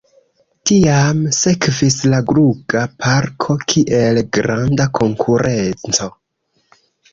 Tiam 0.69 1.19
sekvis 1.39 1.97
la 2.13 2.21
Gruga-Parko 2.31 3.59
kiel 3.75 4.23
granda 4.41 4.91
konkurenco. 5.03 6.11